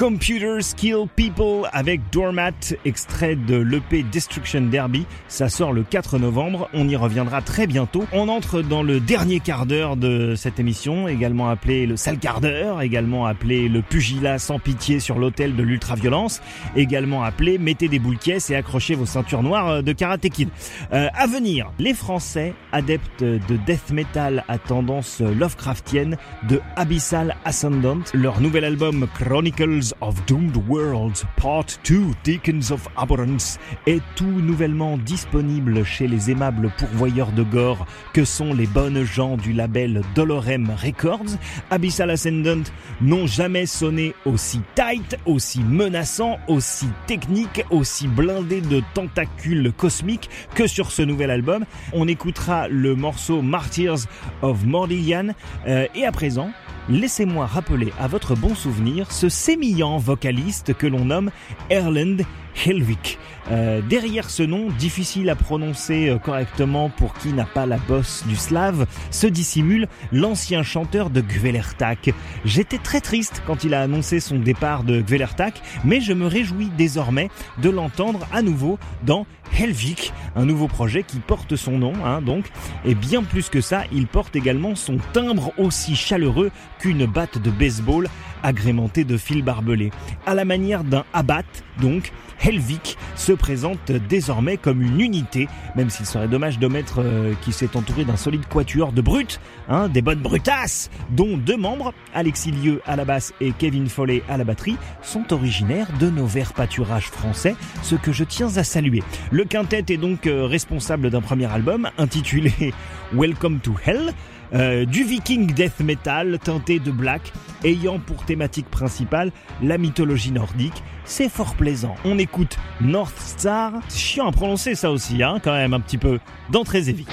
Computers 0.00 0.74
Kill 0.78 1.04
People 1.14 1.68
avec 1.74 2.00
Doormat, 2.10 2.72
extrait 2.86 3.36
de 3.36 3.56
l'EP 3.56 4.02
Destruction 4.10 4.62
Derby. 4.62 5.04
Ça 5.28 5.50
sort 5.50 5.74
le 5.74 5.82
4 5.82 6.18
novembre. 6.18 6.70
On 6.72 6.88
y 6.88 6.96
reviendra 6.96 7.42
très 7.42 7.66
bientôt. 7.66 8.06
On 8.14 8.28
entre 8.28 8.62
dans 8.62 8.82
le 8.82 8.98
dernier 8.98 9.40
quart 9.40 9.66
d'heure 9.66 9.98
de 9.98 10.36
cette 10.36 10.58
émission, 10.58 11.06
également 11.06 11.50
appelé 11.50 11.84
le 11.84 11.98
sale 11.98 12.18
quart 12.18 12.40
d'heure, 12.40 12.80
également 12.80 13.26
appelé 13.26 13.68
le 13.68 13.82
pugilat 13.82 14.38
sans 14.38 14.58
pitié 14.58 15.00
sur 15.00 15.18
l'autel 15.18 15.54
de 15.54 15.62
l'ultraviolence, 15.62 16.40
également 16.76 17.22
appelé 17.22 17.58
mettez 17.58 17.88
des 17.88 17.98
boules 17.98 18.16
caisses 18.16 18.48
et 18.48 18.56
accrochez 18.56 18.94
vos 18.94 19.04
ceintures 19.04 19.42
noires 19.42 19.82
de 19.82 19.92
Karate 19.92 20.30
Kid. 20.30 20.48
Euh, 20.94 21.08
à 21.12 21.26
venir, 21.26 21.72
les 21.78 21.92
Français, 21.92 22.54
adeptes 22.72 23.22
de 23.22 23.56
death 23.66 23.90
metal 23.92 24.44
à 24.48 24.56
tendance 24.56 25.20
Lovecraftienne, 25.20 26.16
de 26.48 26.62
Abyssal 26.76 27.36
Ascendant, 27.44 27.98
leur 28.14 28.40
nouvel 28.40 28.64
album 28.64 29.06
Chronicles 29.14 29.89
of 30.00 30.24
Doomed 30.26 30.56
Worlds 30.68 31.24
Part 31.36 31.66
2 31.84 32.12
Deacons 32.24 32.70
of 32.70 32.88
Abhorrence 32.96 33.58
est 33.86 34.02
tout 34.16 34.24
nouvellement 34.24 34.96
disponible 34.98 35.84
chez 35.84 36.06
les 36.06 36.30
aimables 36.30 36.70
pourvoyeurs 36.78 37.32
de 37.32 37.42
gore 37.42 37.86
que 38.12 38.24
sont 38.24 38.52
les 38.52 38.66
bonnes 38.66 39.04
gens 39.04 39.36
du 39.36 39.52
label 39.52 40.02
Dolorem 40.14 40.70
Records. 40.70 41.38
Abyssal 41.70 42.10
Ascendant 42.10 42.62
n'ont 43.00 43.26
jamais 43.26 43.66
sonné 43.66 44.14
aussi 44.24 44.60
tight, 44.74 45.16
aussi 45.26 45.60
menaçant, 45.60 46.38
aussi 46.48 46.86
technique, 47.06 47.64
aussi 47.70 48.06
blindé 48.06 48.60
de 48.60 48.82
tentacules 48.94 49.72
cosmiques 49.72 50.30
que 50.54 50.66
sur 50.66 50.90
ce 50.90 51.02
nouvel 51.02 51.30
album. 51.30 51.64
On 51.92 52.08
écoutera 52.08 52.68
le 52.68 52.94
morceau 52.94 53.42
Martyrs 53.42 54.06
of 54.42 54.64
Mordigan 54.64 55.28
euh, 55.66 55.86
et 55.94 56.04
à 56.06 56.12
présent, 56.12 56.50
laissez-moi 56.88 57.46
rappeler 57.46 57.92
à 57.98 58.06
votre 58.06 58.34
bon 58.34 58.54
souvenir 58.54 59.12
ce 59.12 59.28
sémillant 59.28 59.98
vocaliste 59.98 60.74
que 60.74 60.86
l'on 60.86 61.04
nomme 61.04 61.30
Erland 61.70 62.18
Helvik. 62.54 63.18
Euh, 63.50 63.80
derrière 63.80 64.30
ce 64.30 64.42
nom, 64.42 64.68
difficile 64.78 65.28
à 65.30 65.34
prononcer 65.34 66.08
euh, 66.08 66.18
correctement 66.18 66.88
pour 66.88 67.14
qui 67.14 67.32
n'a 67.32 67.46
pas 67.46 67.66
la 67.66 67.78
bosse 67.78 68.24
du 68.28 68.36
slave, 68.36 68.86
se 69.10 69.26
dissimule 69.26 69.88
l'ancien 70.12 70.62
chanteur 70.62 71.10
de 71.10 71.20
Gvelertak. 71.20 72.12
J'étais 72.44 72.78
très 72.78 73.00
triste 73.00 73.42
quand 73.46 73.64
il 73.64 73.74
a 73.74 73.82
annoncé 73.82 74.20
son 74.20 74.38
départ 74.38 74.84
de 74.84 75.00
Gvelertak, 75.00 75.62
mais 75.84 76.00
je 76.00 76.12
me 76.12 76.26
réjouis 76.26 76.70
désormais 76.76 77.30
de 77.58 77.70
l'entendre 77.70 78.26
à 78.32 78.42
nouveau 78.42 78.78
dans 79.04 79.26
Helvik, 79.58 80.12
un 80.36 80.44
nouveau 80.44 80.68
projet 80.68 81.02
qui 81.02 81.18
porte 81.18 81.56
son 81.56 81.78
nom, 81.78 81.92
hein, 82.04 82.22
donc, 82.22 82.46
et 82.84 82.94
bien 82.94 83.22
plus 83.22 83.48
que 83.48 83.60
ça, 83.60 83.82
il 83.92 84.06
porte 84.06 84.36
également 84.36 84.76
son 84.76 84.98
timbre 85.12 85.52
aussi 85.58 85.96
chaleureux 85.96 86.50
qu'une 86.78 87.04
batte 87.06 87.38
de 87.38 87.50
baseball 87.50 88.08
agrémentée 88.42 89.04
de 89.04 89.16
fils 89.16 89.42
barbelés. 89.42 89.90
À 90.26 90.34
la 90.34 90.44
manière 90.44 90.84
d'un 90.84 91.04
abat, 91.12 91.42
donc, 91.80 92.12
Helvik 92.42 92.96
se 93.16 93.32
présente 93.32 93.92
désormais 94.08 94.56
comme 94.56 94.82
une 94.82 95.00
unité, 95.00 95.48
même 95.76 95.90
s'il 95.90 96.06
serait 96.06 96.28
dommage 96.28 96.58
d'omettre 96.58 97.00
euh, 97.00 97.34
qu'il 97.42 97.52
s'est 97.52 97.76
entouré 97.76 98.04
d'un 98.04 98.16
solide 98.16 98.46
quatuor 98.48 98.92
de 98.92 99.00
brutes, 99.02 99.40
hein, 99.68 99.88
des 99.88 100.02
bonnes 100.02 100.20
brutasses, 100.20 100.90
dont 101.10 101.36
deux 101.36 101.56
membres, 101.56 101.92
Alexis 102.14 102.52
Lieu 102.52 102.80
à 102.86 102.96
la 102.96 103.04
basse 103.04 103.34
et 103.40 103.52
Kevin 103.52 103.88
Follet 103.88 104.22
à 104.28 104.36
la 104.36 104.44
batterie, 104.44 104.76
sont 105.02 105.32
originaires 105.32 105.88
de 105.98 106.08
nos 106.08 106.26
verts 106.26 106.52
pâturages 106.52 107.10
français, 107.10 107.54
ce 107.82 107.94
que 107.94 108.12
je 108.12 108.24
tiens 108.24 108.56
à 108.56 108.64
saluer. 108.64 109.02
Le 109.30 109.44
quintet 109.44 109.84
est 109.88 109.96
donc 109.96 110.26
euh, 110.26 110.46
responsable 110.46 111.10
d'un 111.10 111.20
premier 111.20 111.46
album 111.46 111.90
intitulé 111.98 112.52
Welcome 113.12 113.60
to 113.60 113.74
Hell, 113.84 114.14
euh, 114.54 114.84
du 114.84 115.04
viking 115.04 115.52
death 115.52 115.80
metal 115.80 116.38
teinté 116.42 116.78
de 116.78 116.90
black, 116.90 117.32
ayant 117.64 117.98
pour 117.98 118.24
thématique 118.24 118.68
principale 118.70 119.32
la 119.62 119.78
mythologie 119.78 120.32
nordique. 120.32 120.82
C'est 121.04 121.28
fort 121.28 121.54
plaisant. 121.54 121.94
On 122.04 122.18
écoute 122.18 122.58
North 122.80 123.18
Star. 123.18 123.72
Chiant 123.88 124.28
à 124.28 124.32
prononcer 124.32 124.74
ça 124.74 124.90
aussi, 124.90 125.22
hein, 125.22 125.38
quand 125.42 125.52
même, 125.52 125.74
un 125.74 125.80
petit 125.80 125.98
peu, 125.98 126.20
d'entrée 126.50 126.88
et 126.88 126.92
vite. 126.92 127.08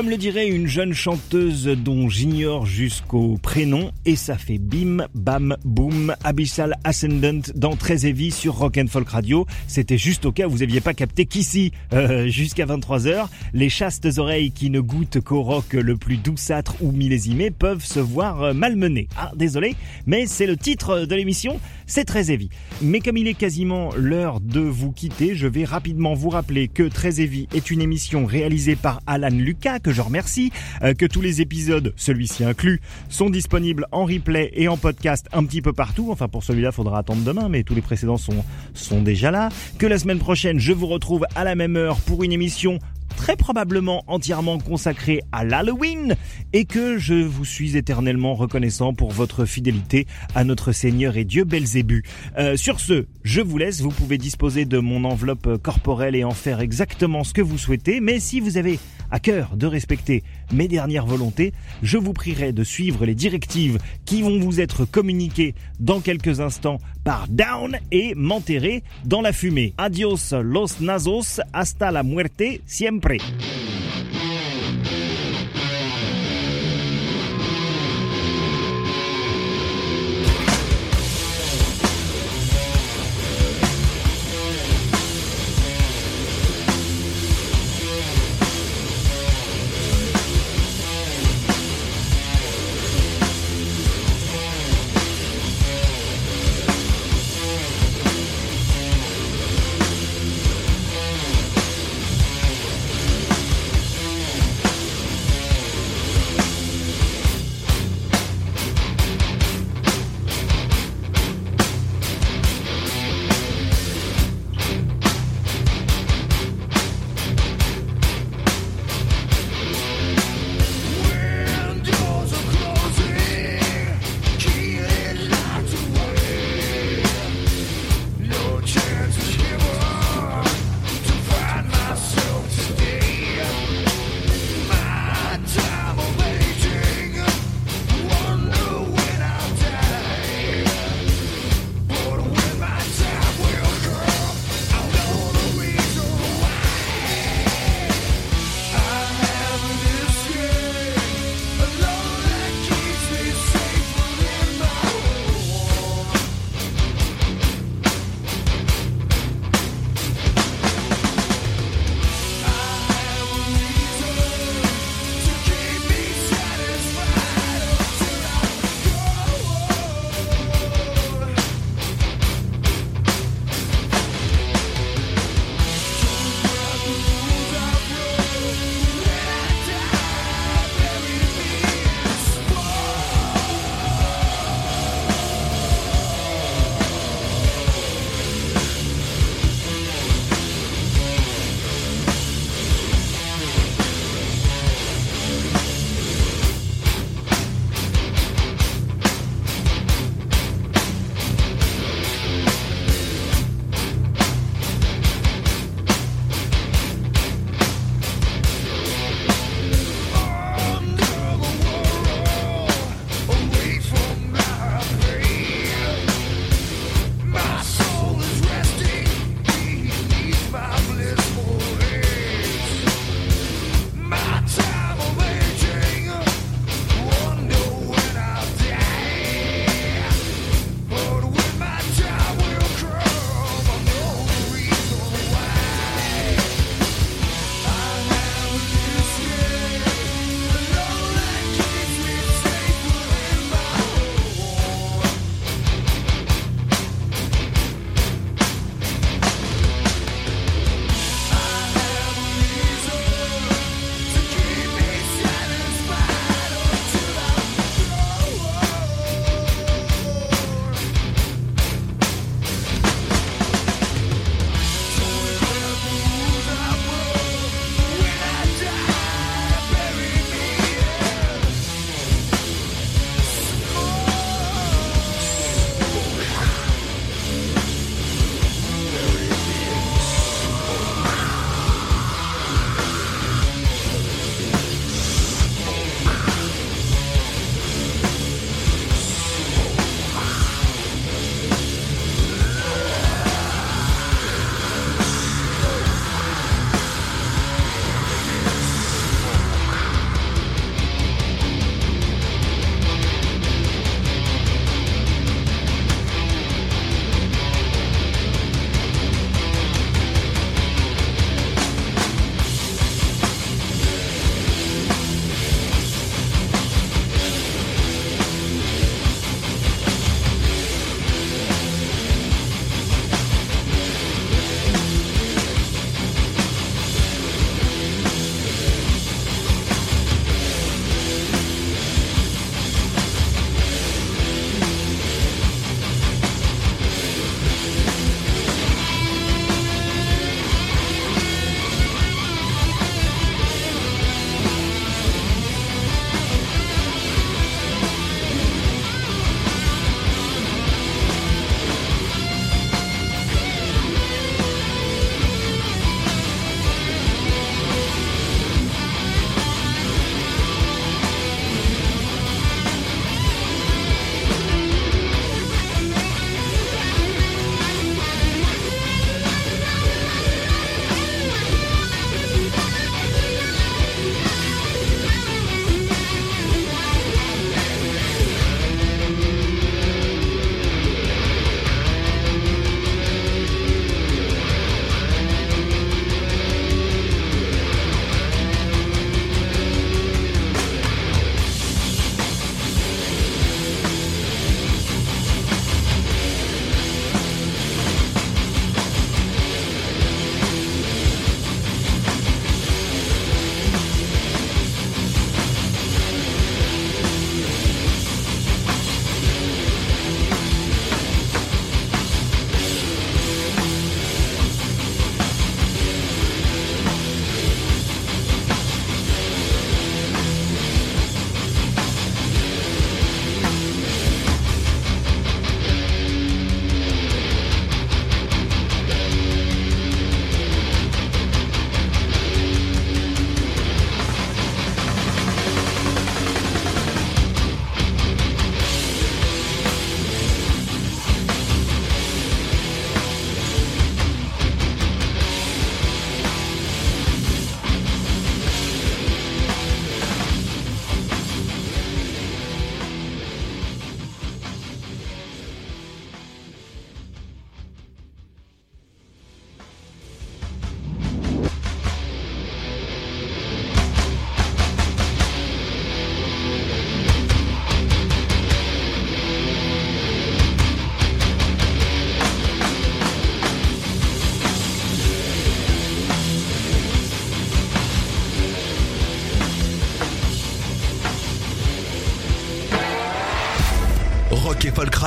Comme 0.00 0.08
le 0.08 0.16
dirait 0.16 0.48
une 0.48 0.66
jeune 0.66 0.94
chanteuse 0.94 1.66
dont 1.66 2.08
j'ignore 2.08 2.64
jusqu'au 2.64 3.36
prénom, 3.36 3.92
et 4.06 4.16
ça 4.16 4.38
fait 4.38 4.56
bim, 4.56 5.04
bam, 5.14 5.58
boum, 5.62 6.14
Abyssal 6.24 6.78
Ascendant 6.84 7.42
dans 7.54 7.76
Très 7.76 8.06
Heavy 8.06 8.30
sur 8.30 8.54
Rock 8.54 8.78
and 8.78 8.86
Folk 8.88 9.10
Radio. 9.10 9.46
C'était 9.66 9.98
juste 9.98 10.24
au 10.24 10.32
cas 10.32 10.46
où 10.46 10.52
vous 10.52 10.62
aviez 10.62 10.80
pas 10.80 10.94
capté 10.94 11.26
qu'ici, 11.26 11.72
euh, 11.92 12.28
jusqu'à 12.28 12.64
23h, 12.64 13.26
les 13.52 13.68
chastes 13.68 14.08
oreilles 14.16 14.52
qui 14.52 14.70
ne 14.70 14.80
goûtent 14.80 15.20
qu'au 15.20 15.42
rock 15.42 15.74
le 15.74 15.98
plus 15.98 16.16
douceâtre 16.16 16.76
ou 16.80 16.92
millésimé 16.92 17.50
peuvent 17.50 17.84
se 17.84 18.00
voir 18.00 18.54
malmenées. 18.54 19.06
Ah, 19.18 19.32
désolé, 19.36 19.76
mais 20.06 20.24
c'est 20.24 20.46
le 20.46 20.56
titre 20.56 21.00
de 21.00 21.14
l'émission, 21.14 21.60
c'est 21.90 22.04
Très 22.04 22.30
Heavy. 22.30 22.50
Mais 22.82 23.00
comme 23.00 23.16
il 23.16 23.26
est 23.26 23.34
quasiment 23.34 23.90
l'heure 23.96 24.40
de 24.40 24.60
vous 24.60 24.92
quitter, 24.92 25.34
je 25.34 25.48
vais 25.48 25.64
rapidement 25.64 26.14
vous 26.14 26.28
rappeler 26.28 26.68
que 26.68 26.84
Très 26.84 27.20
Heavy 27.20 27.48
est 27.52 27.72
une 27.72 27.80
émission 27.80 28.26
réalisée 28.26 28.76
par 28.76 29.00
Alan 29.08 29.28
Lucas, 29.28 29.80
que 29.80 29.92
je 29.92 30.00
remercie, 30.00 30.52
euh, 30.82 30.94
que 30.94 31.04
tous 31.04 31.20
les 31.20 31.40
épisodes, 31.40 31.92
celui-ci 31.96 32.44
inclus, 32.44 32.80
sont 33.08 33.28
disponibles 33.28 33.86
en 33.90 34.04
replay 34.04 34.52
et 34.54 34.68
en 34.68 34.76
podcast 34.76 35.26
un 35.32 35.44
petit 35.44 35.62
peu 35.62 35.72
partout. 35.72 36.10
Enfin, 36.12 36.28
pour 36.28 36.44
celui-là, 36.44 36.70
faudra 36.70 37.00
attendre 37.00 37.22
demain, 37.22 37.48
mais 37.48 37.64
tous 37.64 37.74
les 37.74 37.82
précédents 37.82 38.18
sont, 38.18 38.44
sont 38.72 39.02
déjà 39.02 39.32
là. 39.32 39.48
Que 39.78 39.86
la 39.86 39.98
semaine 39.98 40.20
prochaine, 40.20 40.60
je 40.60 40.72
vous 40.72 40.86
retrouve 40.86 41.26
à 41.34 41.42
la 41.42 41.56
même 41.56 41.74
heure 41.76 41.96
pour 42.02 42.22
une 42.22 42.32
émission 42.32 42.78
très 43.16 43.36
probablement 43.36 44.04
entièrement 44.06 44.58
consacrée 44.58 45.20
à 45.32 45.44
l'Halloween 45.44 46.16
et 46.52 46.64
que 46.64 46.98
je 46.98 47.14
vous 47.14 47.44
suis 47.44 47.76
éternellement 47.76 48.34
reconnaissant 48.34 48.92
pour 48.94 49.10
votre 49.10 49.44
fidélité 49.44 50.06
à 50.34 50.44
notre 50.44 50.72
Seigneur 50.72 51.16
et 51.16 51.24
Dieu 51.24 51.44
Belzébu. 51.44 52.02
Euh, 52.38 52.56
sur 52.56 52.80
ce, 52.80 53.06
je 53.22 53.40
vous 53.40 53.58
laisse, 53.58 53.80
vous 53.80 53.90
pouvez 53.90 54.18
disposer 54.18 54.64
de 54.64 54.78
mon 54.78 55.04
enveloppe 55.04 55.56
corporelle 55.62 56.16
et 56.16 56.24
en 56.24 56.30
faire 56.30 56.60
exactement 56.60 57.24
ce 57.24 57.34
que 57.34 57.42
vous 57.42 57.58
souhaitez, 57.58 58.00
mais 58.00 58.20
si 58.20 58.40
vous 58.40 58.56
avez 58.56 58.78
à 59.10 59.20
cœur 59.20 59.56
de 59.56 59.66
respecter 59.66 60.22
mes 60.52 60.68
dernières 60.68 61.06
volontés, 61.06 61.52
je 61.82 61.98
vous 61.98 62.12
prierai 62.12 62.52
de 62.52 62.64
suivre 62.64 63.04
les 63.04 63.14
directives 63.14 63.78
qui 64.04 64.22
vont 64.22 64.38
vous 64.38 64.60
être 64.60 64.84
communiquées 64.84 65.54
dans 65.78 66.00
quelques 66.00 66.40
instants 66.40 66.78
par 67.04 67.26
Down 67.28 67.78
et 67.90 68.14
m'enterrer 68.14 68.82
dans 69.04 69.20
la 69.20 69.32
fumée. 69.32 69.74
Adios 69.78 70.32
los 70.42 70.80
nazos, 70.80 71.40
hasta 71.52 71.90
la 71.90 72.02
muerte 72.02 72.60
siempre. 72.66 73.16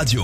Radio. 0.03 0.21